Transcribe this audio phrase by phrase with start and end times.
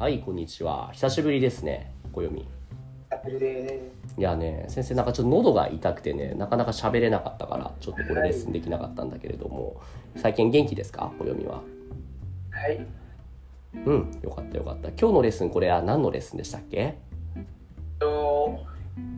[0.00, 0.88] はい、こんにちは。
[0.94, 2.48] 久しぶりですね、小読み。
[3.38, 9.78] でいやね、先生、なんかちょっと喉が痛くてね、なかなか喋れなかったから、ちょっとこれレッスンできなかったんだけれども、
[10.16, 11.60] 最近元気ですか、小読みは。
[12.50, 12.86] はい。
[13.74, 14.88] うん、よかったよかった。
[14.88, 16.96] 今日のレッスン、これは何のレッスンでしたっけ？
[17.98, 18.58] と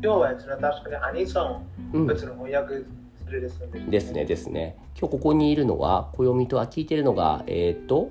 [0.03, 2.79] 今日はその確かにアニソン、うん別の翻訳
[3.25, 3.87] するですね。
[3.89, 4.77] ですね、ですね。
[4.99, 8.11] 今日ここにいるのは、暦と、あ、聞いてるのが、えーっと、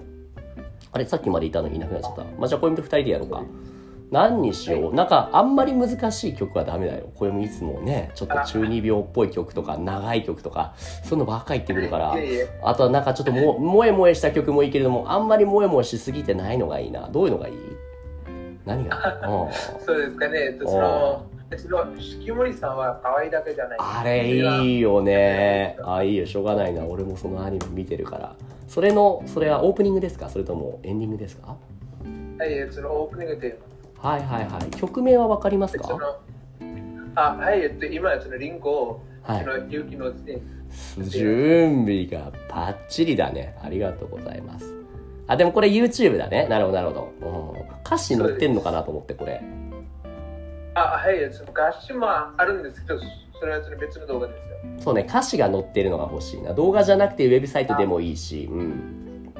[0.93, 2.23] あれ、さっきまでいたのにいなくなっちゃった。
[2.23, 3.43] まあ、じゃあ、暦と二人でやろうか。
[4.11, 4.93] 何にしよう。
[4.93, 7.09] なんか、あんまり難しい曲はダメだよ。
[7.15, 10.73] 暦いつもね、ちょっと中二病っぽい曲とか、長い曲とか、
[11.05, 12.15] そういうのばっか言ってくるから
[12.63, 17.07] あとはなんかちょっとも、萌え萌えした曲もいいけれども、あんまり萌え萌えしすぎてないのがいいな。
[17.07, 17.55] どういうのがいい？
[18.65, 18.97] 何が？
[19.47, 19.53] うん
[19.85, 20.39] そうですかね。
[20.39, 21.25] えっとその、
[21.57, 23.77] その、式森さんは可愛いだけじゃない。
[23.79, 25.77] あれいいよね。
[25.85, 26.83] あ、いいよ、しょうがないな。
[26.85, 28.35] 俺もそのアニメ見てるから。
[28.71, 30.29] それの、それはオープニングですか？
[30.29, 31.57] それともエンディングですか？
[32.39, 33.59] はい、そのオープニングで、
[33.97, 34.71] はいはいはい。
[34.77, 35.99] 曲名はわかりますか？
[37.15, 40.13] あ、はい、えっと、今、そのリンゴを、はいその、勇気の
[41.03, 43.57] 準備がバッチリだね。
[43.61, 44.73] ありがとうございます。
[45.27, 46.47] あ、でもこれ YouTube だね。
[46.47, 47.53] なるほどなるほど。
[47.53, 49.43] うん、歌詞載ってんのかなと思って、これ。
[50.75, 53.01] あ、はい、その合詞もあるんですけど、
[53.41, 54.55] それは別の動画ですよ。
[54.77, 56.53] そうね、歌詞が載ってるのが欲しいな。
[56.53, 58.47] 動画じゃなくてウェブサイトでもいいし。
[58.51, 59.33] うん。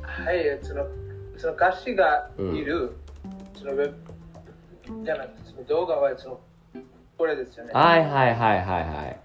[0.00, 0.86] はい、その、
[1.36, 2.96] その歌詞がいる、
[3.54, 3.92] そのウェ
[4.86, 6.40] ブ、じゃなくて、その動画はその、
[7.18, 7.72] これですよね。
[7.74, 9.20] はいはいはいはいはい。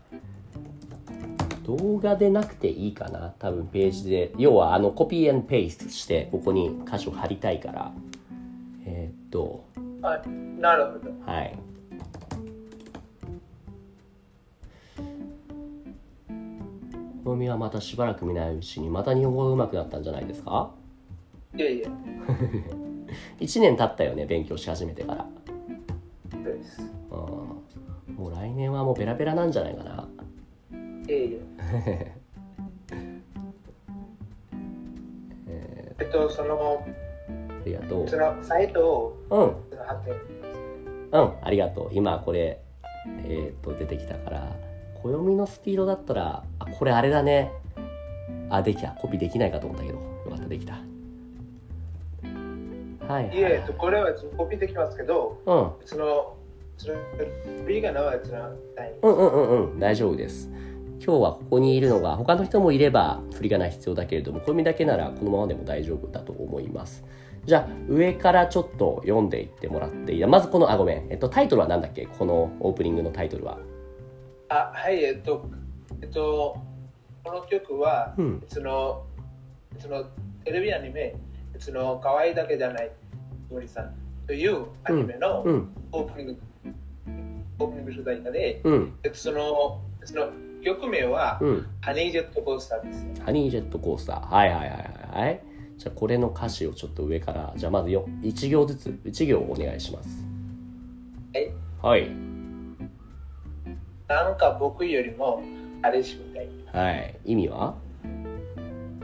[1.66, 4.34] 動画でなくていいかな多分ページで。
[4.38, 7.92] 要はあのコピーペーストしてここに箇所貼りたいから。
[8.86, 9.64] えーっと、
[10.02, 10.22] あ
[10.60, 11.32] なるほど。
[11.32, 11.58] はい。
[17.24, 20.72] のみはまたしばらく見ないうちにまた日本語が上手くなったんじゃないですか？
[21.56, 21.88] いえいえ、
[23.44, 25.28] 1年経ったよね勉強し始めてから。
[26.32, 26.82] そうです。
[27.12, 27.22] うん
[28.16, 30.08] もう来年はもうベラベラなんじゃないかな。
[31.08, 32.12] い えいえ。
[36.00, 36.84] えっと、その、
[37.28, 38.08] ありがとう。
[38.08, 41.20] そのサイトをうん。
[41.20, 41.90] うん、ありがとう。
[41.92, 42.60] 今これ、
[43.26, 44.56] えっ、と、出てきたから、
[45.04, 47.52] 暦のスピードだったら、あ、これあれだね。
[48.50, 48.90] あ、できた。
[48.92, 50.74] コピーできないかと思ったけど、よかった、できた。
[53.08, 53.38] はい、はい。
[53.38, 55.72] いえ、これはコピーできますけど、うん。
[55.86, 56.38] その、
[56.78, 56.96] その、
[57.66, 58.40] ビーガンはその、
[58.76, 58.94] ない。
[59.02, 60.50] うんうんうんうん、大丈夫です。
[61.04, 67.04] 今日はここにいるのが、他の人もいれば振り仮名必要だけれども、暦だけならこのままでも大丈夫だと思います。
[67.46, 71.08] じゃあ、上からちょっと読んでいってもらっていいやまずこの、あ、ごめん。
[71.10, 73.58] えっと、タイトルは何だっけこのオープニングのタイトルは。
[74.52, 75.50] あ、はい、えっと、
[76.02, 76.58] えっと、
[77.24, 78.44] この曲は、うん。
[78.50, 79.06] その、
[79.80, 80.04] その、
[80.44, 81.16] テレビアニメ、
[81.58, 82.92] その、可愛いだけじゃない、
[83.50, 83.96] 森さん
[84.28, 85.70] というアニメのうん。
[85.94, 86.42] オープニング、
[87.60, 88.94] オープニング主題歌で、うん。
[89.04, 90.28] えっと、その、その
[90.62, 91.68] 曲名は、うん。
[91.80, 93.14] ハニージェットコースターですね。
[93.24, 94.28] ハニージェットコースター。
[94.28, 95.42] はいはいはいはいはい。
[95.78, 100.26] じゃあこれの歌詞をちょっと上から、じゃあまずよ、1行ずつ、1行お願いします。
[101.34, 101.52] はい。
[101.82, 102.31] はい。
[104.12, 105.42] なんか僕よりも
[105.82, 106.50] 彼氏みたい。
[106.74, 107.16] はい。
[107.24, 107.76] 意味は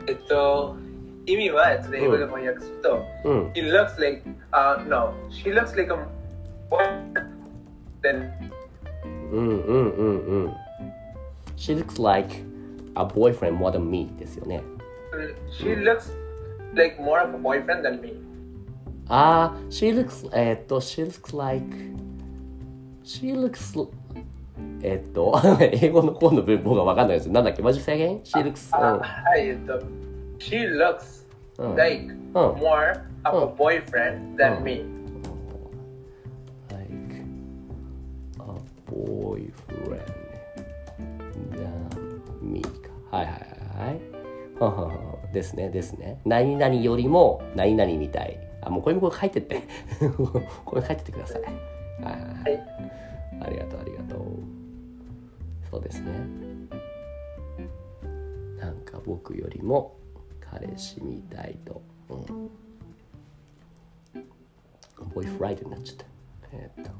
[0.06, 0.76] えっと、
[1.24, 3.52] 意味は、えっと英語で翻訳すると、うん。
[3.52, 5.96] He looks like, uh, no, she looks like a.
[8.02, 8.30] Then,
[9.32, 10.54] うんうんうんうん。
[11.56, 12.44] She looks like
[12.94, 14.62] a boyfriend more than me ですよね。
[15.50, 16.12] she looks
[16.74, 18.12] like more of a boyfriend than me.
[19.08, 21.64] あー、she looks, えーっと、she looks like,
[23.02, 23.88] she looks,
[24.82, 27.30] えーっと、 英語の方の文法がわかんないです。
[27.30, 27.62] なんだっけ？
[27.62, 29.78] マジ制限 ?she looks, あはい、えっと、
[30.38, 31.26] she looks
[31.76, 34.84] like うん more of a boyfriend than me.
[36.70, 37.24] like
[38.38, 40.02] a boyfriend
[41.52, 43.16] than me か。
[43.16, 44.00] はいはいはいはい。
[44.60, 44.92] ははは
[45.32, 46.20] ですねですね。
[46.24, 48.38] 何々よりも何々みたい。
[48.62, 49.62] あ、もうこれもこれ書いてって。
[50.64, 51.42] これ書いてってください。
[51.42, 51.52] はい。
[53.40, 54.57] ありがとうありがとう。
[55.70, 56.12] そうですね。
[58.58, 59.96] なんか僕よりも
[60.40, 61.82] 彼氏みたいと。
[62.08, 62.50] うん。
[65.14, 66.06] ボイフライトになっちゃった。
[66.52, 66.90] えーっと。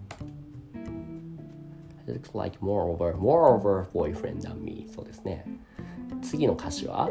[2.06, 4.86] It looks like moreover, moreover boyfriend than me.
[4.94, 5.44] そうですね。
[6.22, 7.10] 次の歌詞は？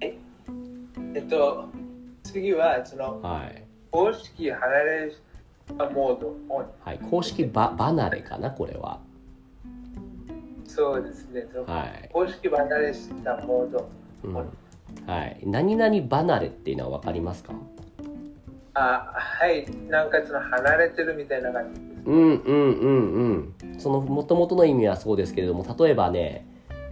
[0.00, 0.16] え？
[1.18, 1.68] っと、
[2.22, 3.64] 次は、その、はい。
[3.90, 5.12] 公式離れ
[5.78, 6.34] たモード。
[6.84, 6.98] はい。
[6.98, 8.50] 公式ば離れかな？
[8.50, 9.00] これは。
[10.74, 11.46] そうですね。
[11.66, 12.08] はい。
[12.12, 13.88] 公式離れしたモード
[14.24, 14.34] うん。
[14.34, 14.42] は
[15.24, 15.40] い。
[15.44, 17.52] 何々離れっていうのは分かりますか？
[18.76, 22.02] あはい、なんかその離れてるみたいな感じです。
[22.06, 26.46] うんうんうんうんその元々の意味はそうですけれども例えばね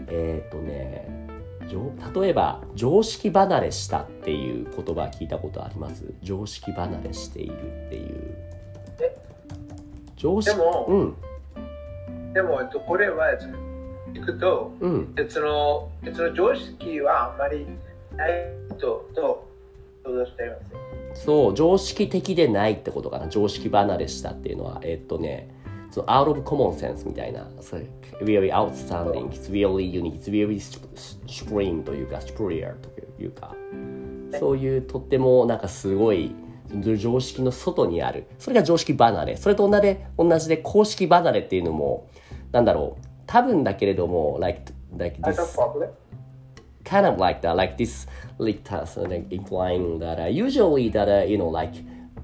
[0.07, 1.29] えっ、とね
[1.69, 6.05] じょ例えば常識離れしたっていう言葉聞いたことあります？
[6.23, 8.37] 常識離れしているっていう
[9.01, 9.17] え？
[10.17, 11.17] 常識でもうん
[12.33, 13.27] でも、えっと、これは、
[14.15, 15.15] その聞くと、うん。
[15.17, 17.67] えその、えその常識はあんまり
[18.17, 18.33] ない
[18.79, 19.49] と、と、
[20.05, 20.93] 想像しています。
[21.15, 23.29] そう常識的でないってことかな。
[23.29, 25.55] 常識離れしたっていうのはえっとね
[25.91, 27.47] その out of common sense みたいな。
[27.61, 27.87] それ
[28.21, 29.29] really outstanding.
[29.31, 30.15] It's really unique.
[30.15, 30.59] It's really
[31.27, 32.89] supreme というか superior と
[33.23, 33.55] いうか。
[34.39, 36.35] そういうとってもなんかすごい
[36.97, 38.27] 常識の外にある。
[38.39, 39.37] それが常識離れ。
[39.37, 42.09] それと同じで同じで公式離れっていうのも
[42.53, 45.57] なんだろう多分だけれども like like this
[46.85, 48.07] kind of like that, like this,
[48.39, 51.73] like us, uh, like implying that uh, usually that uh, you know, like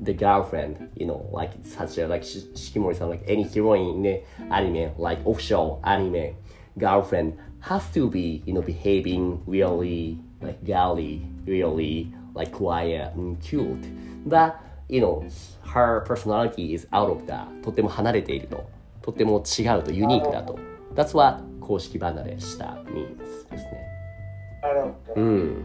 [0.02, 4.22] the girlfriend, you know, like such a like Sh- Shikimori-san, like any heroine in
[4.52, 6.36] anime, like official anime
[6.76, 13.86] girlfriend has to be, you know, behaving really like girly, really like quiet and cute.
[14.26, 15.26] But you know,
[15.72, 17.48] her personality is out of that.
[17.62, 18.68] とても離れていると、
[19.00, 20.77] とても違うと、ユニークだと。
[20.94, 23.16] That's what 公式離れした means
[23.50, 23.88] ですね。
[24.62, 25.20] なるほど。
[25.20, 25.64] うん。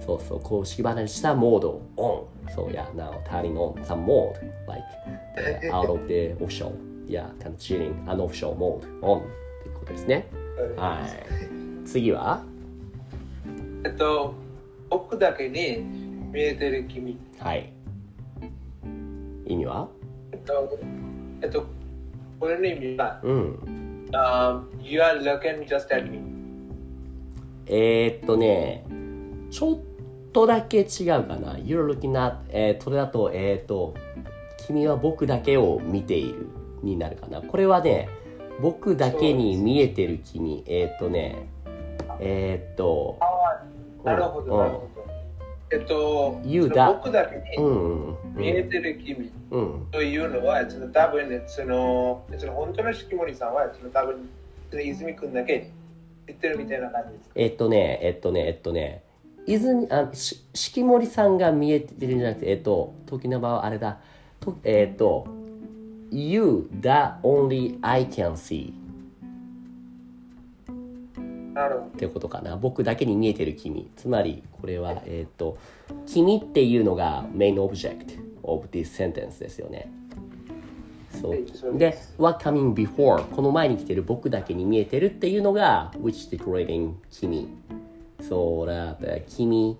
[0.00, 2.52] そうそう、公式離れしたモード、オン。
[2.54, 4.34] そう、yeah, now turning on some mode,
[4.66, 4.82] like
[5.36, 6.72] uh, out of the official,
[7.06, 9.22] yeah, kind of chilling, unofficial mode, on っ
[9.62, 10.26] ていうことですね。
[10.76, 11.00] は
[11.84, 11.86] い。
[11.86, 12.42] 次は
[13.84, 14.34] えっと、
[14.90, 15.84] 僕だけに
[16.32, 17.18] 見えてる君。
[17.38, 17.72] はい。
[19.46, 19.88] 意味は
[20.32, 20.78] えっと、
[21.42, 21.66] えっと、
[22.40, 23.85] これの意味は、うん。
[24.12, 26.20] Um, You are looking just at me.
[27.66, 28.84] えー、っとね、
[29.50, 29.78] ちょっ
[30.32, 31.54] とだけ違うかな。
[31.54, 33.94] You're looking at, えー、それだと、えー、っと、
[34.66, 36.48] 君は僕だけを見ている
[36.82, 37.42] になるかな。
[37.42, 38.08] これはね、
[38.60, 40.62] 僕だけに見えてる君。
[40.66, 41.48] えー、っとね、
[42.20, 43.18] えー、っと、
[44.04, 44.85] なるほうんど、なるほど。
[45.70, 48.16] えっと、僕だけうにんうんうん。
[48.36, 49.86] 見えてる君うん。
[49.90, 54.28] というのは、その多分、その、その本当の式守さんは、その多分、
[54.72, 55.70] 泉君だけ
[56.28, 57.30] 知ってるみたいな感じです。
[57.34, 59.02] えっとね、えっとね、えっとね、
[59.46, 63.98] 泉、あ、し、式守さんが見えてるんじゃなくて、えっと、時の場はあれだ、
[64.38, 65.26] とえっと、
[66.10, 68.72] You that only I can see
[71.64, 72.56] ってことかな。
[72.56, 73.90] 僕だけに見えてる君。
[73.96, 75.58] つまり、これは、えっと、
[76.06, 79.90] 君っていうのが main object of this sentence ですよね。
[81.10, 81.78] そうう。
[81.78, 87.48] でで、what coming before この前に来てる僕だけに見えてるっていうのが which declaring 君。
[88.20, 88.96] そうだ、
[89.28, 89.78] 君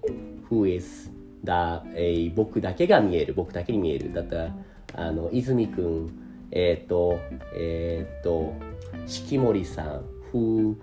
[0.51, 1.11] who is
[1.45, 3.35] だ、えー僕だけが見える。
[3.35, 4.13] 僕だけに見える。
[4.13, 4.55] だったら、
[4.95, 6.11] あの、泉くん、
[6.51, 7.19] えっ、と、
[7.55, 8.55] えっ、と、
[9.07, 10.77] 式守さん who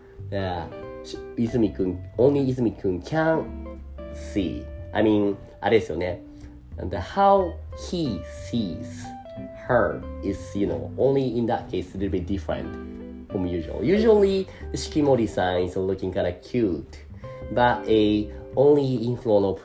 [1.36, 3.44] 泉くん、only 泉くん can
[4.14, 4.64] see.
[4.92, 6.22] I mean, あれですよね。
[6.78, 8.20] And how he
[8.50, 8.86] sees
[9.68, 12.66] her is, you know, only in that case a little bit different
[13.30, 13.82] from usual.
[13.82, 16.98] Usually, Shikimori-san is looking kind of cute,
[17.52, 19.60] but a only in front of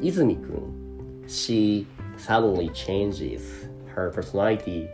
[0.00, 4.88] Izumi-kun, she suddenly changes her personality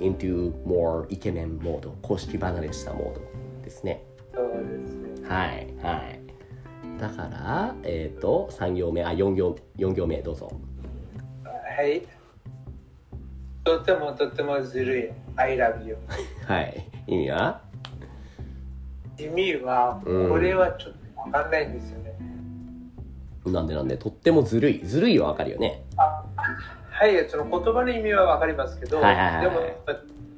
[0.00, 3.20] into more イケメンモード、公式離れしたモード
[3.62, 4.04] ですね。
[4.32, 4.40] ど。
[4.40, 4.93] そうですね。
[5.27, 6.99] はい、はい。
[6.99, 10.51] だから、えっ、と、3行目、あ、4行、4行目、どうぞ。
[11.43, 12.01] はい。
[13.63, 15.11] とてもとてもずるい。
[15.35, 15.97] I love you.
[16.45, 16.89] はい。
[17.07, 17.61] 意味は？
[19.17, 22.13] 意味は、うんこれはちょっとわかんないんですよね。
[23.45, 24.81] なんでなんで、とってもずるい。
[24.83, 25.83] ずるいはわかるよね。
[25.97, 29.41] はい、その言葉の意味はわかりますけど、はいはいはい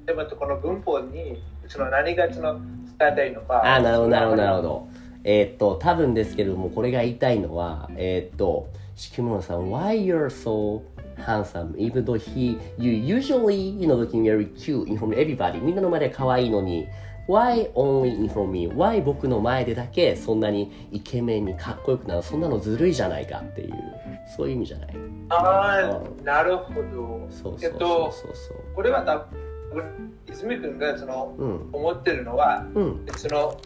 [0.08, 2.60] でも、でもこの文法にその何がその
[3.00, 3.62] 伝えたいのか。
[3.64, 4.68] あー、なるほど、なるほど、なるほど。
[4.68, 4.88] ど。
[5.24, 10.82] えーっと、多分ですけれども、これが言いたいのは、えーっと、敷物さん、why you're so
[11.18, 15.62] handsome, even though he, you usually, you know, looking very cute in front of everybody.
[15.62, 16.88] みんなの前で可愛いのに、
[17.28, 18.70] why only in front of me?
[18.70, 23.74] Why 僕の前でだけそんなにイケメンにかっこよくなるそんなのずるいじゃないかっていう、
[24.36, 24.96] そういう意味じゃない
[25.30, 27.28] あうあ、なるほど。
[27.30, 29.04] そうそうえっと、そうそうこれは
[30.30, 31.48] 泉君がその、そう。
[31.48, 31.70] うん。
[31.74, 33.06] 思ってるのは、うん。
[33.16, 33.60] その、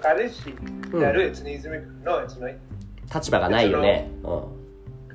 [0.00, 0.54] 彼氏
[0.92, 2.48] である、その泉君の、その、
[3.14, 4.10] 立場がないよね。
[4.22, 4.62] うん。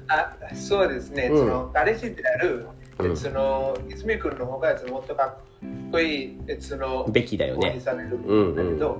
[0.09, 2.65] あそうですね、うんその彼氏である、
[2.99, 7.79] うんその泉君の方がもっとかっこいいそのべきだよね。
[7.79, 8.97] されるうんんだけど、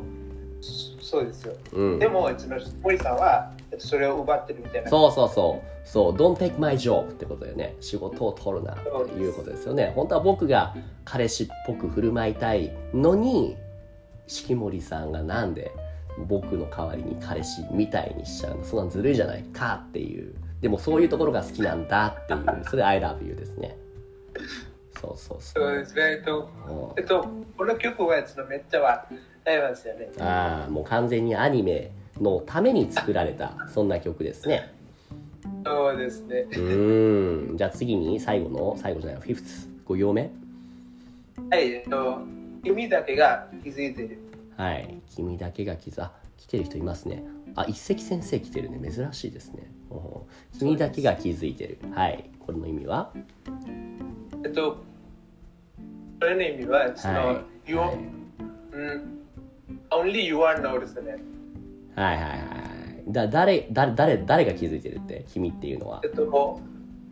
[0.62, 1.53] そそうですよ。
[1.74, 2.00] うん。
[2.00, 4.90] でもその森さんはそれを奪ってるみたいな。
[4.90, 5.88] そうそうそう。
[5.88, 7.76] そう、don't take my job ってことだよね。
[7.80, 9.92] 仕事を取るなっていうことですよね。
[9.96, 13.58] 本当は僕が彼氏っぽく振る舞いたいのに、
[14.28, 15.72] 式守さんがなんで
[16.28, 20.36] 僕の代わりに彼氏みたいにしちゃうのそんなんずるいじゃないかっていう。
[20.62, 22.66] でもそういうところが好きなんだっていう。
[22.70, 23.78] それ I love you ですね。
[25.00, 25.54] そうそうそ。
[25.54, 26.02] そううですね。
[26.14, 29.06] えっと、うんえっと、この曲はそのめっちゃは
[29.46, 30.10] ありますよね。
[30.20, 34.74] ああ、もう完全にアニメのために作られた、そんな曲ですね。
[35.66, 36.48] そうですね。
[36.52, 37.58] うーん。
[37.58, 40.32] じゃあ次に最後の、最後じゃない、フィフス、5行目。
[41.50, 42.20] はい、えっと、
[42.64, 44.18] 君だけが気づいてる。
[44.56, 45.02] はい。
[45.16, 47.24] 君だけが傷、あ、来てる人いますね。
[47.56, 48.92] あ、一石先生来てるね。
[48.92, 49.70] 珍しいですね。
[50.58, 51.78] 君だけが気づいてる。
[51.94, 52.30] はい。
[52.40, 53.12] これの意味は？
[54.44, 54.78] えっと、
[56.20, 57.38] これの意味は、その、はい
[57.72, 57.98] you はい
[58.72, 59.02] mm,
[59.90, 61.22] only you are noticing it.
[62.01, 62.36] はいはいは
[63.08, 63.12] い。
[63.12, 65.25] だ、誰、誰、誰、誰が気づいてるって？
[65.34, 66.08] 君っていうのはえ。
[66.08, 66.62] っと、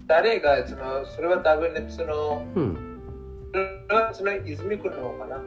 [0.08, 2.92] 誰が、その、それは多分ね、その、うん。
[3.52, 5.42] それはその泉君の方かな。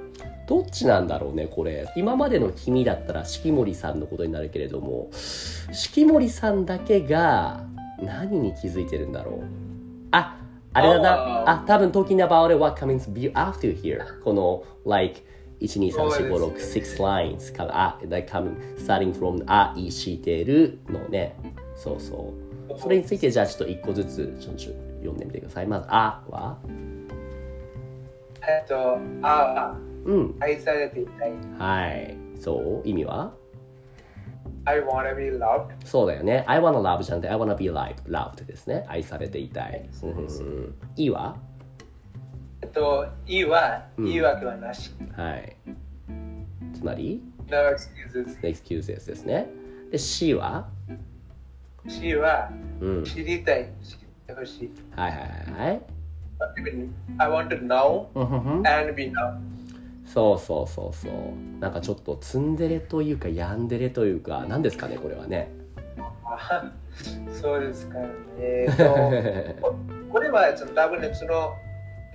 [0.46, 7.66] どっちなんだろうねこれ今までの君だったら式守さんのことになるけれども式守さんだけが
[8.00, 9.44] 何に気づいてるんだろう？
[10.12, 10.40] あ
[10.72, 15.20] あれだなああ多分 talking about what comes be after here この like
[15.60, 21.36] 1234566 lines からあ like coming starting from あいしてるのね
[21.76, 22.32] そうそ
[22.68, 22.78] う。
[22.78, 24.60] それについてじゃあちょっと一個ずつちょっと
[24.98, 25.66] 読んでみてください。
[25.66, 26.58] まずあは？
[28.42, 30.36] えっと、あうん。
[30.40, 31.32] あ、愛されていたい。
[31.58, 32.16] はい。
[32.38, 32.88] そう？
[32.88, 33.32] 意味は
[34.64, 35.68] ？I wanna be loved.
[35.84, 36.44] そうだよね。
[36.46, 38.84] I wanna love じゃなくて I wanna be loved, loved ですね。
[38.88, 39.88] 愛されていたい。
[40.96, 41.36] いいわ？
[42.62, 44.92] えっと、いいは、うん言い訳はなし。
[45.16, 45.56] はい。
[46.74, 48.40] つまり？No excuses.
[48.40, 49.48] excuses ですね。
[49.90, 50.68] で、C は
[51.88, 52.50] ？C は、
[52.80, 53.04] うん。
[53.04, 53.68] 知りたい。
[53.82, 54.72] 知ってほしい。
[54.96, 55.82] はいはいはいはい。
[57.18, 59.38] I want to know and be known.
[60.04, 61.60] そうそうそうそう。
[61.60, 65.52] なんかちょっとツンデレというかヤンデレというか、何ですかね、これはね。
[66.24, 66.72] あ
[67.30, 68.08] そうですかね。
[68.38, 68.84] えっと、
[69.68, 69.74] こ
[70.12, 71.54] これはその多分ね、その、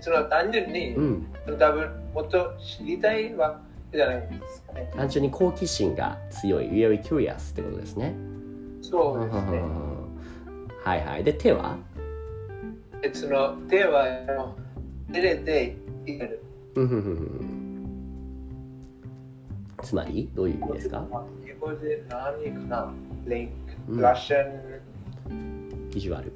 [0.04, 1.28] その単純に、うん。
[1.58, 4.92] 多分もっと知りたいわけじゃないですかね。
[4.94, 6.66] 単純に好奇心が強い。
[6.70, 8.14] very curious ってことですね。
[8.82, 9.64] そうですね。
[10.84, 11.24] はいはい。
[11.24, 11.78] で、手は？
[13.02, 14.56] でその手はあの
[15.10, 16.44] 入れている。
[19.84, 21.08] つまりどういう意味ですか？
[21.48, 22.94] 英語で何かな
[23.26, 23.52] ?link,
[23.88, 24.82] うん blush and
[25.94, 26.34] ビジュアル。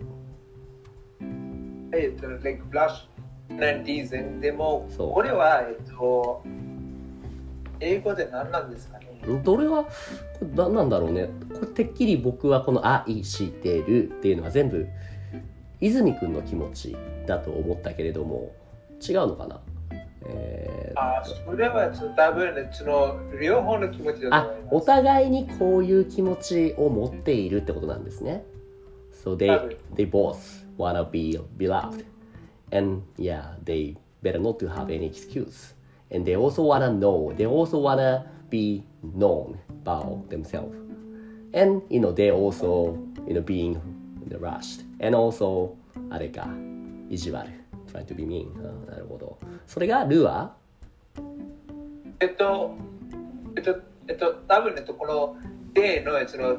[1.94, 2.28] えっと、
[3.50, 6.44] like blush and teasing でも、これは、えっと、
[7.80, 9.08] 英語で何なんですかね？
[9.44, 9.90] どれはこ
[10.42, 11.30] れ何なんだろうね。
[11.54, 14.88] これてっきり僕はこの「愛してる」っていうのは全部
[15.82, 18.52] 泉くんの気持ちだと思ったけれども
[19.08, 19.60] 違うのかな？
[20.30, 24.78] えーあ、それは多分ね、その両方の気持ちだとあ思。
[24.78, 28.44] お互いにこういう気持ちを持っているってことなんですね。
[29.24, 29.78] So 多 they, 分。
[29.96, 32.04] they both wanna be beloved
[32.72, 35.74] and yeah they better not to have any excuse
[36.12, 40.76] and they also wanna know they also wanna be known about themselves
[41.54, 42.98] and you know they also
[43.28, 43.80] you know being
[44.40, 45.76] rushed and also
[46.10, 46.48] あれか
[47.10, 47.50] 意地悪
[47.92, 50.54] trying to be mean あなるほどそれがルア
[52.20, 52.76] えっと、
[53.56, 55.38] えっと、えっと、多分ね、この
[55.74, 56.58] 手のその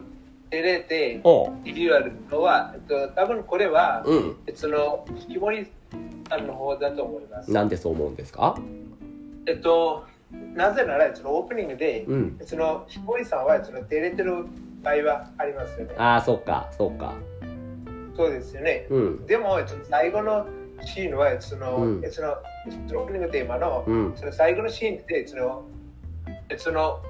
[0.50, 4.36] 手で手、おリリュアルのは、えっと、多分これは、うん。
[4.54, 5.66] その、木森
[6.28, 7.50] さんの方だと思います。
[7.52, 8.58] なんでそう思うんですか？
[9.46, 10.04] えっと、
[10.54, 12.38] なぜなら、そのオープニングで、うん。
[12.42, 14.46] その、木森さんは、その、照れてる
[14.82, 15.94] 場合はありますよね。
[15.96, 17.14] ああそっかそっか。
[18.16, 18.86] そうですよね。
[18.90, 19.26] うん。
[19.26, 20.46] でも、最後の
[20.82, 22.10] シーンは、その、うん。
[22.10, 24.12] その、オープニングテーマの、うん。
[24.16, 25.64] その最後のシーンで、その、
[26.56, 27.00] その、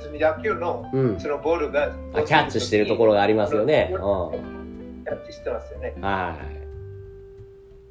[0.00, 1.20] その野球の、うん。
[1.20, 3.90] そのボールが、あキャッチしてるところがありますよね。
[3.92, 5.02] うん。
[5.04, 5.94] キャッチしてますよね。
[6.00, 6.56] はい。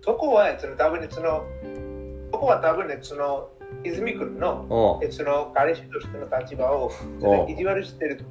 [0.04, 1.44] そこは、その多分ね、その、
[2.32, 3.50] そこは多分ね、その、
[3.84, 6.92] 泉君の、その彼氏としての立場を、
[7.48, 8.24] 意地悪してると。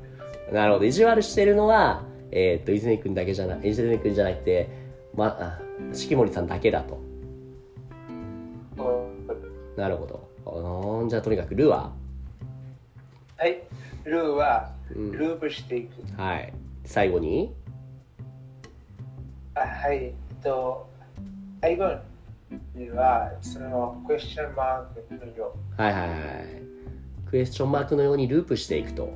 [0.52, 0.84] なるほど。
[0.84, 2.04] 意地悪してるのは
[2.36, 4.68] えーっと泉くんだけじゃな泉くんじゃなくて
[5.14, 5.60] まあ
[5.92, 6.98] 式守さんだけだと。
[9.76, 11.08] なるほど。
[11.08, 11.92] じゃあとにかくルア
[13.44, 13.62] はい。
[14.04, 15.12] ルーは、うん。
[15.12, 16.02] ループしていく。
[16.16, 16.50] はい。
[16.86, 17.54] 最後に？
[19.54, 19.96] あはい。
[19.96, 20.88] えっと、
[21.60, 21.84] 最後
[22.74, 26.18] には、その、クエスチョンマークのよはいはいはい
[27.28, 29.12] クエスチョンマークのようにループしていくと。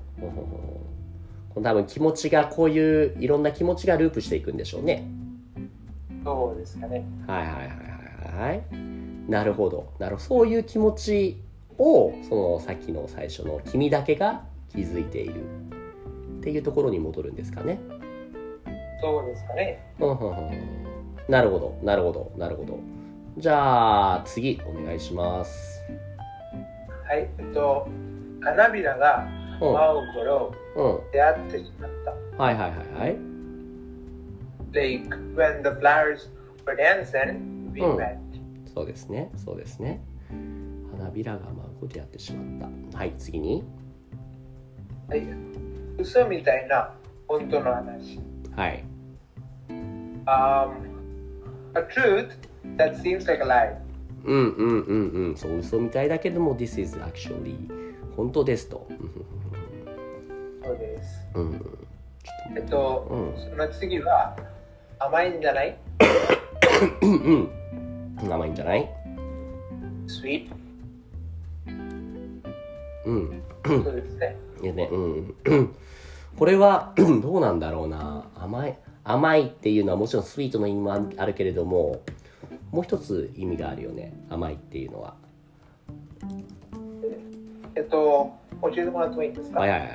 [1.54, 5.08] 多分気持ちがこういういろんな気持ちがループしていくんでしょうね。
[6.23, 7.02] そうですかね。
[7.26, 8.62] はいはいはいはいはい。
[9.30, 9.90] なるほど。
[9.99, 10.28] なるほど。
[10.28, 11.40] そういう気持ち
[11.78, 15.42] をそのさっきの最初の「君だけが気づいている」
[16.40, 17.78] っていうところに戻るんですかね。
[19.00, 19.80] そうですかね。
[20.00, 20.50] うんうんうん
[21.28, 22.78] なるほどなるほどなるほど。
[23.37, 25.82] じゃあ次お願いします。
[27.06, 27.87] はい、えっと、
[28.40, 29.28] 花びらが
[29.61, 29.73] うん。
[29.73, 32.42] 舞う頃、うん出会ってしまった。
[32.42, 33.16] はいはいはいはい。
[34.73, 36.28] Like when the flowers
[36.64, 37.97] were dancing, we うん。
[37.97, 38.16] met.
[38.75, 40.00] そうですねそうですね
[40.99, 43.64] 花びらが舞うことやってしまったはい次に
[45.09, 45.23] はい、
[45.99, 46.93] 嘘みたいな
[47.26, 48.19] 本当の話。
[48.55, 48.85] はい
[50.26, 50.90] Um,
[51.75, 52.37] a truth
[52.76, 53.75] that seems like a lie.
[54.25, 57.57] うんうんうんうんそう嘘みたいだけども This is actually
[58.14, 58.87] 本当ですと
[60.62, 61.26] そうです。
[61.35, 61.78] うん
[62.55, 64.37] えっと、うんその次は
[64.99, 65.76] 甘いんじゃない？
[68.31, 68.90] 甘いんじゃない
[70.07, 70.50] ?sweet?
[73.09, 73.43] うん。
[73.85, 74.37] そうですね。
[74.62, 75.35] いやねうん。
[76.38, 78.29] これは どうなんだろうな。
[78.37, 82.00] 甘い甘いっていうのはもちろんスイートの意味もああるけれども
[82.71, 84.12] もう一つ意味があるよね。
[84.29, 85.15] 甘いっていうのは。
[87.75, 89.61] えっと、教えてもらってもいいですか？
[89.61, 89.88] はいはいはい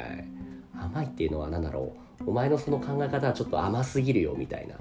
[0.80, 2.30] 甘いっていうのは何だろう。
[2.30, 4.76] お前のその考え方はちょっと甘すぎるよみたいな。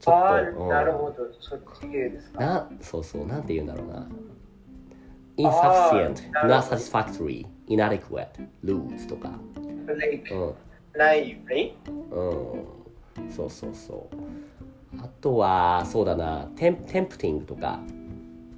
[0.00, 0.68] ちょああっと、うん。
[0.70, 1.16] なるほど。
[1.40, 2.40] そっち系ですか？
[2.40, 3.26] なそうそう。
[3.26, 3.98] なんて言うんだろうな。
[4.00, 4.06] あ
[5.36, 8.28] insufficient not satisfactory inadequate
[8.64, 9.30] lose とか。
[9.56, 9.86] うん。
[10.98, 11.36] ない?
[12.10, 12.20] う
[13.20, 13.30] ん。
[13.30, 14.16] そうそうそう。
[15.00, 17.80] あとはそうだなテンテンプティングとか。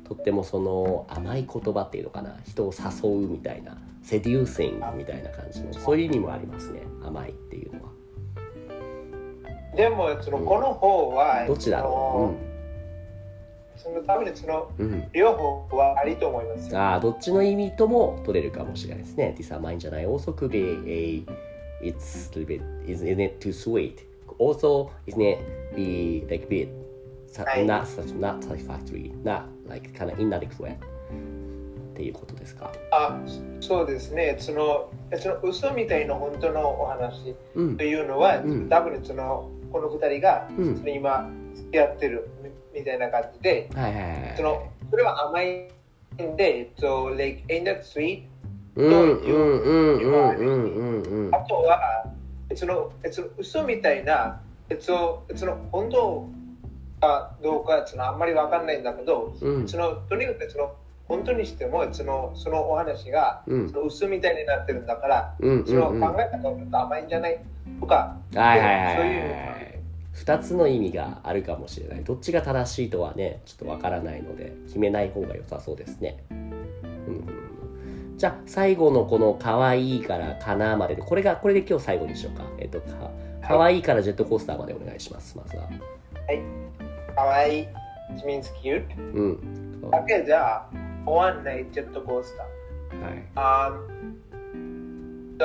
[0.04, 2.36] とってもその甘い言葉っていうのかな。
[2.46, 3.76] 人を誘うみたいな。
[4.04, 5.72] セデューシングみたいな感じの。
[5.72, 6.82] そういう意味もありますね。
[7.04, 7.90] 甘いっていうのは。
[9.74, 12.36] でも、その、この方は、どっちだろ
[13.76, 16.78] その多分そのううん、うん両方はありと思いますよ。
[16.78, 19.34] ああ、どっちの意味とも取れるかもしれないですね。
[19.38, 20.06] This are mine じゃない。
[20.06, 21.24] Also could be
[21.82, 24.04] a, it's a little bit, isn't it too sweet?
[24.38, 25.38] Also, isn't it
[25.74, 26.68] be like bit,
[27.44, 30.78] はい not such, not satisfactory, not like kind of inadequate っ
[31.96, 32.70] ていうことですか。
[32.92, 33.18] あ、
[33.60, 34.36] そうですね。
[34.38, 37.84] その、その嘘みたいな本当のお話うんと。
[37.84, 42.28] いうのは、うん多分その、この二人が、うんその今、付き合ってる
[42.76, 44.34] みみたいな感じで、はいはいはいはい。
[44.36, 45.46] その、それは甘い
[46.22, 48.24] んで、えっと、like, ain't that sweet?
[48.76, 52.04] うんうんうんうんうんあとは、
[52.54, 54.40] その、その嘘みたいな、
[54.80, 56.28] その、その本当
[57.00, 59.68] かどうか、そのあんまりわかんないんだけど、うん。
[59.68, 60.74] その、とにかくその、
[61.08, 63.68] 本当にしても、その、そのお話が、うん。
[63.70, 65.96] その嘘みたいになってるんだから、うんそのうん。
[65.96, 67.40] うん考え方はちょっと甘いんじゃない？
[67.80, 69.55] とか、はいはいはいはいそういうのが
[70.16, 72.04] 2つの意味があるかもしれない。
[72.04, 82.44] どっちが正しいとはねちょっとわからないので決めない方が良さそうですね、うん、じゃあ最後のこの「可愛いからかな」まででこれがこれで今日最後にしようか。
[82.58, 83.10] えっとか
[83.46, 85.62] 可愛いからジェットコースターまでお願いしますまずは。
[85.64, 85.70] は
[86.32, 86.42] い。
[87.14, 87.68] かわいい、
[88.12, 88.84] which means cute。
[89.14, 89.90] うん。
[89.90, 90.66] だけじゃ、
[91.06, 93.02] 終わんないジェットコースター。
[93.02, 93.22] はい。
[93.36, 94.16] Um,
[95.38, 95.44] the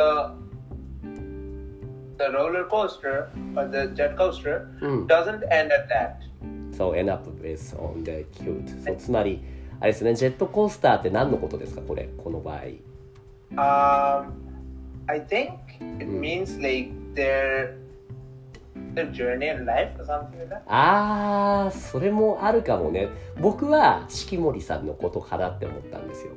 [2.26, 6.16] the roller coaster or the jet coaster うん doesn't end at that.
[6.76, 9.44] So end up with on the cute そうつまり
[9.80, 12.60] あれですねジェットコースターって何のことですかこれこの場合
[13.54, 14.32] Um,
[15.08, 15.52] I think
[16.00, 16.20] it Mm.
[16.22, 17.76] means like their
[18.94, 20.62] their journey in life or something like that.
[20.68, 23.10] あーそれもあるかもね
[23.42, 26.32] 僕は四季森さんのことかなって思ったんですよ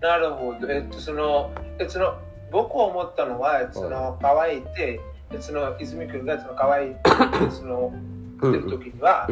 [0.00, 0.68] なるほど。
[0.70, 2.14] えっとそのえその
[2.50, 5.00] 僕思ったのはその可愛いって
[5.32, 6.94] えその泉君がその可愛い
[7.50, 9.28] そのうん言ってる時には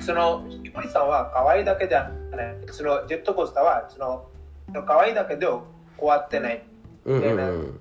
[0.00, 2.56] その木森さんは可愛いだけじゃない。
[2.70, 4.26] そのジェットコースターはその
[4.86, 5.62] 可愛いだけで終
[5.98, 6.62] わってない。
[7.04, 7.80] うん。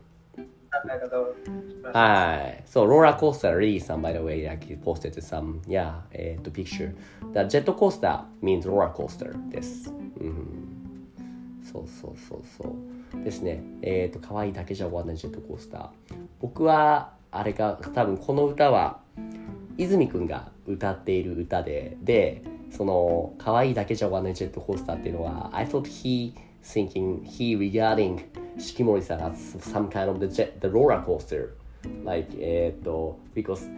[1.93, 2.63] はい。
[2.65, 6.93] そう、ローラーコースター、リーさん、by the way, like posted some, yeah, えっと、picture.
[7.33, 9.91] だジェットコースター means roller coaster です。
[10.19, 11.09] うん。
[11.63, 12.73] そうそうそうそう。
[13.23, 13.63] ですね。
[13.81, 15.89] えっ、と、可愛いだけじゃ終わらないジェットコースター。
[16.39, 18.99] 僕は、あれが、多分この歌は、
[19.77, 28.25] 泉くんが歌っている歌で、で、その、可愛いだけじゃ終わらないジェットコースターっていうのは、I thought he thinking, he regarding
[28.57, 31.49] 四季森さん as some kind of the, jet, the roller coaster.
[32.03, 33.69] Like, えっと、because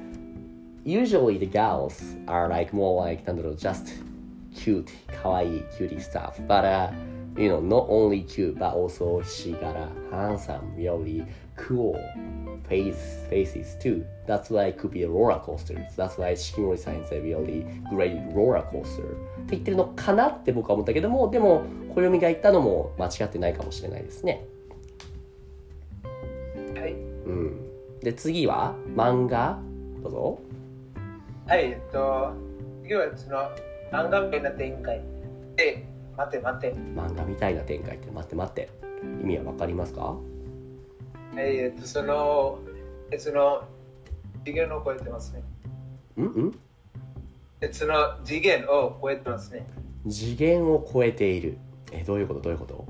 [0.84, 4.04] usually the girls are like more like, なんだろう、just
[4.54, 4.86] cute,
[5.22, 6.34] 可愛い cutie stuff.
[6.48, 6.92] But, uh,
[7.38, 12.00] you know, not only cute, but also she got a handsome, really cool
[12.68, 14.06] face faces too.
[14.28, 15.76] That's why it could be a roller coaster.
[15.96, 19.04] That's why Shikimori signs a really great roller coaster.
[19.04, 21.64] って言ってるのかなって僕は思ったけども、でも、
[21.94, 24.46] 暦が言ったのも間違ってないかもしれないですね。
[26.76, 26.94] はい。
[26.94, 26.96] う
[27.32, 28.00] ん。
[28.00, 29.60] で、次は漫画
[30.04, 30.40] どうぞ。
[31.48, 32.34] はい、えっと、
[32.84, 33.38] 次はその
[33.92, 35.02] 漫画みたいな展開
[35.56, 35.86] で、
[36.26, 36.74] 待て待て。
[36.74, 38.70] 漫画みたいな展開って待って待って。
[39.22, 40.02] 意味はわかりますか？
[40.02, 40.18] は
[41.36, 42.60] い、えっと、その、
[43.10, 43.64] えその、
[44.46, 45.44] 次元を超えてますね。
[46.18, 46.60] うんうん
[47.62, 49.66] えその次元を超えてますね。
[50.10, 51.58] 次元を超えている。
[51.92, 52.42] え、どういうこと？
[52.42, 52.86] どういうこと？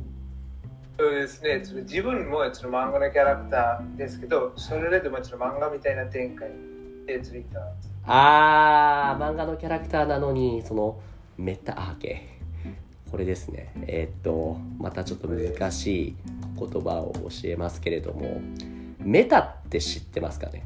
[0.97, 6.49] そうですね、その自分もその漫画のキャラクターですけど、それでもその漫画みたいな展開
[7.05, 7.59] でついた。
[8.05, 10.99] あー、漫画のキャラクターなのに、その、
[11.37, 12.30] メタ、あ、OK。
[13.11, 13.73] これですね。
[13.87, 16.15] えーっと、またちょっと難しい
[16.57, 18.41] 言葉を教えますけれども、
[18.99, 20.63] メタって知ってますかね？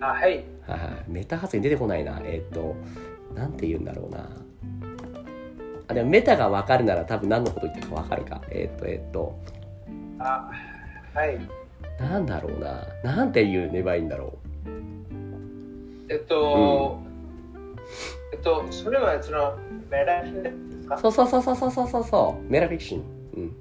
[0.00, 0.44] あ、はい。
[0.66, 1.10] はいはい。
[1.10, 2.20] メタ発言出てこないな。
[2.24, 2.76] えーっと、
[3.34, 4.30] なんて言うんだろうな。
[5.88, 8.40] あ、でもメタがわかるなら多分何のこと言ってるかわかるか。
[8.50, 9.38] えーっと、えーっと、
[10.20, 10.50] あ、
[11.14, 11.38] はい。
[11.98, 12.86] なんだろうな。
[13.02, 14.38] なんて言えばいいんだろ
[16.08, 17.00] えっと、
[18.32, 19.56] えっと、それはその
[19.90, 23.02] メラフィンですかそうそうそうそうそうそうそうメタフィクション
[23.36, 23.56] うん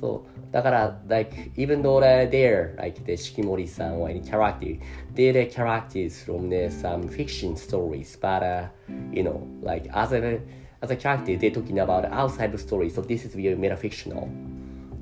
[0.00, 4.78] そうだから like even though they're there like the もりさん or any character
[5.14, 8.68] they're the characters from the some fiction stories but、uh,
[9.12, 10.40] you know like as a
[10.80, 14.28] as a character they're talking about outside the story so this is very metafictional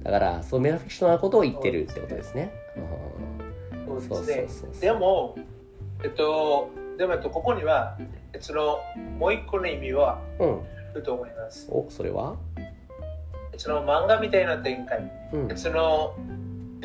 [0.02, 2.52] だからそう metafictional なことを言ってるってことですね、
[3.88, 5.36] うん、そうですねでも
[6.04, 7.96] えっとでも、と、ここには、
[8.40, 8.80] その、
[9.18, 10.60] もう一個の意味はうん。
[10.90, 11.68] あると思います。
[11.70, 12.36] お、それは？
[13.56, 15.10] その漫画みたいな展開。
[15.32, 15.56] うん。
[15.56, 16.16] その、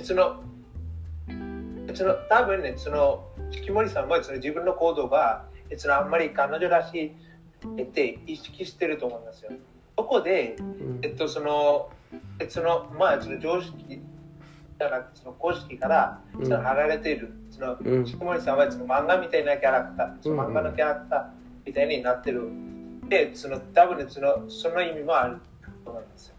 [0.04, 0.44] その、
[1.96, 5.46] その、多分ね、その、木森さんもその自分の行動が、
[5.78, 9.52] そのあんまり彼女らしいって意識してると思いますよ。
[9.98, 11.90] そこで、うんえっと、その、
[12.40, 14.00] えその、まあ、その常識
[14.90, 16.46] じゃなくて、その公式から、うん。
[16.46, 18.04] その貼られている、その、うん。
[18.04, 21.26] 木森さんはその漫画みたいなキャラクター、その漫画のキャラクター
[21.66, 22.50] みたいになってる。
[23.10, 25.38] で、その、多分ね、その、その意味もある
[25.84, 26.36] と思いますよ。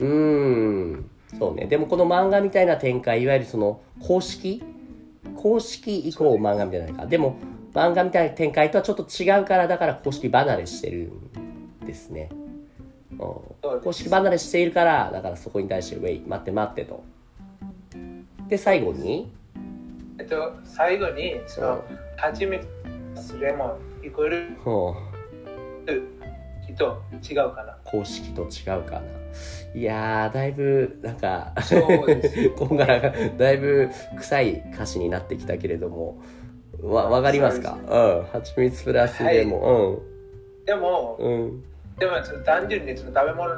[0.00, 1.10] うーん。
[1.38, 1.66] そうね。
[1.66, 4.62] でもこの漫画みたいな展開いわゆるその公式？
[5.34, 7.06] 公式以降漫画みたいなか。
[7.06, 7.36] でも
[7.74, 11.12] 漫画みたいな展開とはちょっと違うからだから公式離れしてる
[11.82, 12.30] んですね、
[13.10, 13.18] うん、
[13.82, 17.04] 公式離れしているからだからそこに対して「ウェイ待って待って」と
[18.48, 19.32] で最後に？
[20.18, 21.84] えっと、最後に、その、
[22.16, 22.66] 蜂蜜、
[23.40, 24.42] レモン、イコール、う。
[26.72, 27.76] んと違うかな。
[27.84, 29.02] 公式と違うかな。
[29.74, 36.18] いやーだいぶなんかそうです こんがらがだいぶ臭い歌詞になってきたけれども
[36.82, 37.78] わわかりますか？
[37.88, 38.22] うん。
[38.32, 40.00] 蜂蜜プラスでも、
[40.66, 41.32] でも、うん。
[41.32, 41.62] うん。
[41.98, 43.50] でもその単純にその食べ物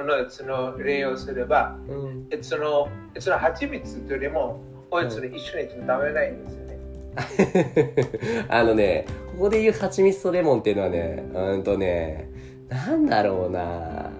[0.00, 2.26] のその例をすれば、うん。
[2.30, 8.46] えそのその蜂蜜とレモンをその一緒に食べないんですよね。
[8.48, 12.30] あのねここで言う蜂蜜とレモンっていうのはねうんとね
[12.68, 14.10] なんだろうな。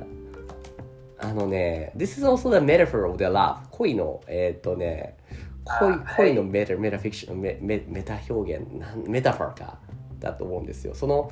[1.19, 5.17] あのね This is also the metaphor of the love 恋のえーっとね
[5.65, 8.67] 恋恋のメタメタフィクションメメメタ表現
[9.07, 9.79] メタファーか。
[10.23, 10.95] だと思うんですよ。
[10.95, 11.31] その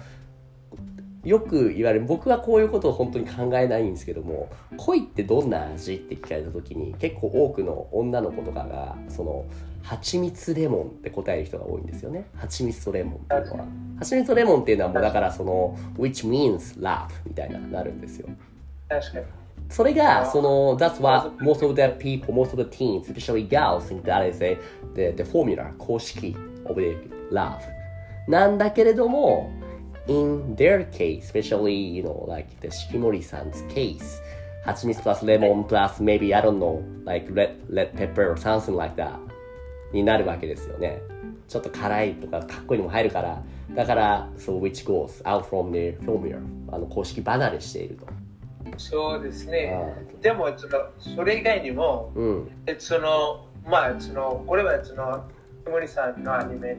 [1.25, 9.45] よく言われる僕はこういうことを本当に考えないんですけども恋ってどんな味って聞かれた時に結構多くの女の子とかがその
[9.83, 13.67] 蜂蜜レモンって答える人が多いんですよね蜂蜜とレモンっていうのは
[13.99, 18.29] 蜂蜜とレモンっていうのはもうだからその which means love みたいななるんですよ
[18.89, 19.25] 確かに。
[19.69, 24.59] それが、その、that's what most of the people, most of the teens, especially girls, think that is a,
[24.97, 26.97] the, the formula, 公式 of the
[27.31, 27.61] love.
[28.27, 29.51] なんだけれども、
[30.11, 34.21] in their case, especially, you know, like the Shikimori-san's case,
[34.67, 38.97] 蜂蜜 plus lemon plus maybe, I don't know, like red, red pepper or something like
[38.97, 39.19] that
[39.93, 41.01] になるわけですよね。
[41.49, 43.43] ちょっと辛いとかかっこいいのも入るから、
[43.75, 46.39] だから、so which goes out from the formula,
[46.73, 48.07] あの公式離れしていると。
[48.77, 49.73] そうですね。
[49.73, 52.51] あでもそのそれ以外にも、うん。
[52.67, 55.25] えそのまあそのこれはその
[55.65, 56.77] 木森さんのアニメ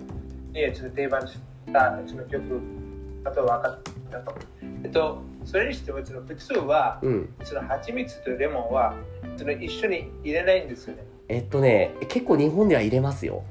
[0.53, 1.37] にその定番し
[1.71, 2.80] たその曲
[3.23, 3.79] あと分かっ
[4.11, 4.35] たと。
[4.83, 7.33] えっとそれにしてもその普通は、うん。
[7.43, 8.95] その蜂蜜とレモンは
[9.37, 11.03] その一緒に入れないんですよね。
[11.27, 13.43] えっとね、結構日本では入れますよ。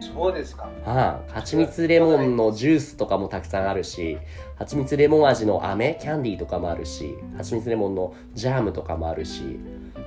[0.00, 0.68] そうですか。
[0.84, 4.18] ああ、蜂蜜レモンのジュースとかもたくさんあるし、
[4.56, 9.58] 蜂蜜レモン味の飴、キャンディーとかもあるし、蜂蜜レモンのジャムとかもあるし、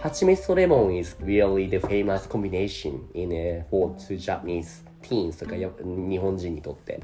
[0.01, 6.99] 蜂蜜とレモン is really the famous combination in a for to Japanese teens とかや日本人にとって。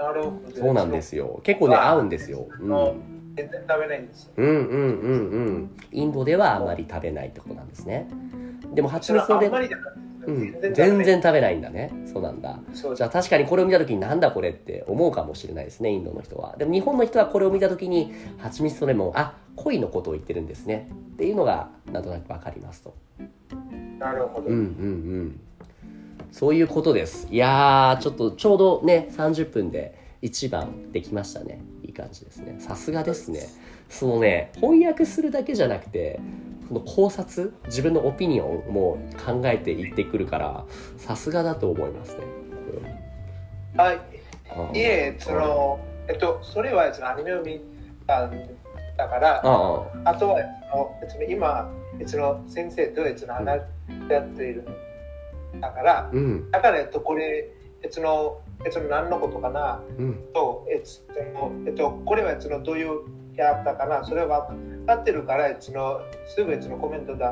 [0.00, 0.56] なるほど。
[0.56, 1.40] そうなんですよ。
[1.42, 2.46] 結構ね、合うんですよ。
[2.58, 2.68] うん。
[2.68, 2.96] の
[3.36, 4.32] 全然食べないんですよ。
[4.36, 5.70] うんうんうんうん。
[5.92, 8.08] インドではあまり食べないってことなんですね。
[8.74, 11.90] でも蜂蜜それはあんのレモン、まりじゃなくてうん、全全然然食べないんだね。
[12.06, 12.58] そうなんだ。
[12.72, 22.94] じゃあ確かにこれを見た時になんだこれって思うかもしれないですねインドの人はでも日本の人はこれを見た時に蜂蜜とレモンあ恋のことを言ってるんですねっていうのがなんとなく分かりますと
[23.98, 24.48] なるほど。
[24.48, 24.62] うんうんう
[25.22, 25.40] ん
[26.32, 27.28] そういうことです。
[27.30, 31.60] いやーちょっとちょうどね30分で1番できましたね。
[31.82, 32.56] いい感じですね。
[32.58, 33.40] さすがですね。
[33.88, 36.20] そのね翻訳するだけじゃなくて
[36.68, 40.64] その考察自分のオピニオンも考えていってくるから
[40.96, 42.24] さすがだと思いますね。
[43.76, 43.96] はい。
[43.96, 43.98] う
[44.72, 47.60] んいえ、その、えっと、それはアニメを見
[48.06, 48.32] たん
[48.96, 50.40] だから、あとは
[51.28, 51.70] 今、
[52.06, 54.66] その先生とその話し合っている
[55.60, 56.50] だから、うん。
[56.50, 57.50] だから、えっと、これ、
[57.90, 59.82] その、その何のことかな？
[59.98, 60.14] うん。
[60.34, 60.82] と、えっ
[61.14, 63.00] と、えっと、これはそのどういう
[63.34, 67.24] キャラクターかな、それは分かってるから、そのすぐそのコメント出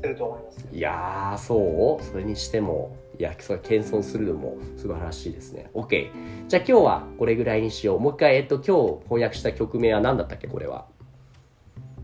[0.00, 0.68] せると思います。
[0.72, 2.04] いやーそう？
[2.04, 5.70] それにしてもいやそれ謙遜するのも素晴らしいですね。
[5.74, 6.10] OK
[6.46, 8.00] じゃあ今日はこれぐらいにしよう。
[8.00, 10.86] もう一回えっと今日翻訳した曲名は何だったっけこれは？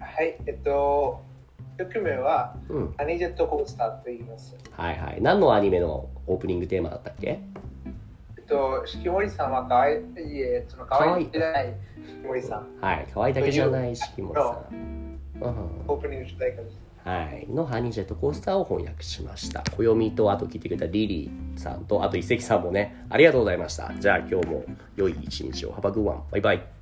[0.00, 1.20] はい、えっと、
[1.86, 4.56] 曲名は、うんハニージェットコースターと言います。
[4.70, 7.40] はいはい何のアニメのオープニングテーマだったっけ？
[8.36, 9.98] えっと、四季森さんはかわいい、
[10.40, 12.66] えそのかわいいじゃない四季森さん。
[12.80, 14.40] はい可愛いだけじゃないしきもさ
[14.70, 15.20] ん、うん
[15.88, 16.78] オープニング主題歌です。
[17.04, 19.64] はい、のハニージェットコースターを翻訳しました。
[19.76, 23.92] 暦とあと聞いてくれたリリーさんとあと一石さんもね、ありがとうございました。
[23.98, 24.64] じゃあ今日も
[24.94, 25.72] 良い一日を。
[25.72, 26.20] Have a good one.
[26.30, 26.81] バイバイ。